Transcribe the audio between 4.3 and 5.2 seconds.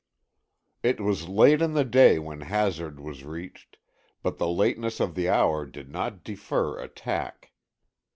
the lateness of